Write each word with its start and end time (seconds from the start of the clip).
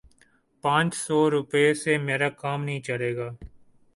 پانچ 0.63 0.93
سو 0.95 1.17
روپے 1.31 1.73
سے 1.73 1.97
میرا 1.97 2.29
کام 2.41 2.63
نہیں 2.63 2.81
چلے 2.81 3.15
گا 3.15 3.29